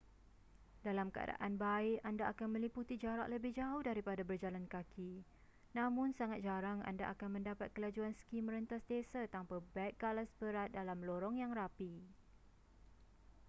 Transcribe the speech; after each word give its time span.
dalam 0.85 1.07
keadan 1.15 1.53
baik 1.65 1.97
anda 2.09 2.25
akan 2.33 2.47
meliputi 2.57 2.95
jarak 3.03 3.27
lebih 3.33 3.51
jauh 3.59 3.81
daripada 3.89 4.21
berjalan 4.29 4.65
kaki 4.73 5.11
namun 5.77 6.09
sangat 6.19 6.39
jarang 6.47 6.79
anda 6.89 7.05
akan 7.13 7.29
mendapat 7.37 7.69
kelajuan 7.77 8.13
ski 8.25 8.37
merentas 8.45 8.81
desa 8.91 9.21
tanpa 9.35 9.55
beg 9.77 9.93
galas 10.03 10.29
berat 10.41 10.69
dalam 10.77 10.99
lorong 11.07 11.35
yang 11.43 11.53
rapi 11.59 11.93